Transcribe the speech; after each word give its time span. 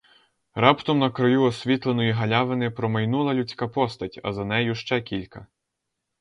Раптом 0.55 0.99
на 0.99 1.11
краю 1.11 1.43
освітленої 1.43 2.11
галявини 2.11 2.71
промайнула 2.71 3.33
людська 3.33 3.67
постать, 3.67 4.19
а 4.23 4.33
за 4.33 4.45
нею 4.45 4.75
ще 4.75 5.01
кілька. 5.01 5.47